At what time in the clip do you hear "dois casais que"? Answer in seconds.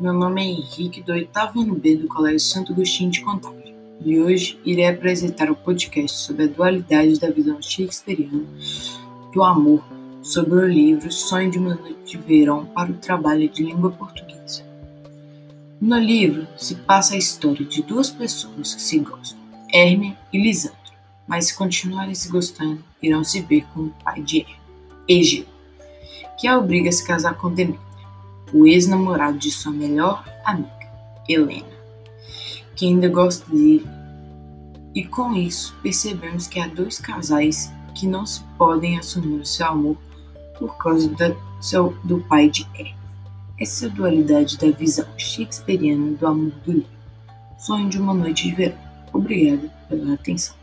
36.66-38.06